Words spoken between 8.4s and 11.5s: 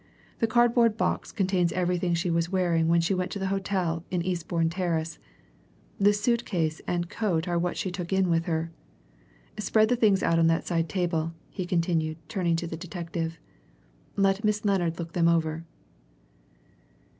her. Spread the things out on that side table,"